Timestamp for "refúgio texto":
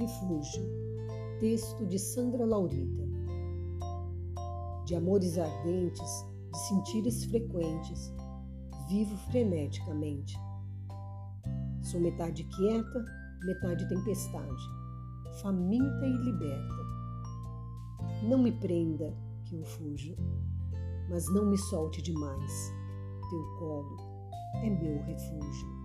0.00-1.84